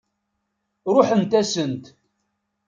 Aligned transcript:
Ṛuḥent-asent. 0.95 1.85